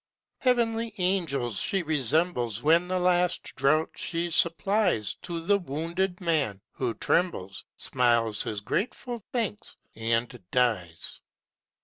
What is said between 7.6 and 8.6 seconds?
Smiles